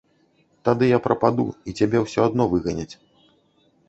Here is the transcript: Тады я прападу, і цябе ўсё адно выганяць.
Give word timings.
Тады 0.69 0.85
я 0.91 0.99
прападу, 1.07 1.45
і 1.71 1.75
цябе 1.79 2.01
ўсё 2.05 2.19
адно 2.31 2.43
выганяць. 2.55 2.95